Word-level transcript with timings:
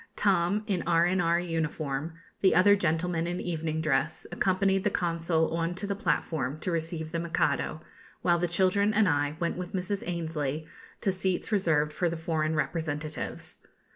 Tom 0.15 0.63
in 0.65 0.81
R.N.R. 0.87 1.39
uniform, 1.41 2.13
the 2.41 2.55
other 2.55 2.75
gentlemen 2.75 3.27
in 3.27 3.39
evening 3.39 3.81
dress, 3.81 4.25
accompanied 4.31 4.83
the 4.83 4.89
Consul 4.89 5.55
on 5.55 5.75
to 5.75 5.85
the 5.85 5.93
platform 5.95 6.59
to 6.61 6.71
receive 6.71 7.11
the 7.11 7.19
Mikado; 7.19 7.81
while 8.23 8.39
the 8.39 8.47
children 8.47 8.95
and 8.95 9.07
I 9.07 9.35
went 9.39 9.57
with 9.57 9.73
Mrs. 9.73 10.01
Annesley 10.07 10.65
to 11.01 11.11
seats 11.11 11.51
reserved 11.51 11.93
for 11.93 12.09
the 12.09 12.17
foreign 12.17 12.55
representatives. 12.55 13.59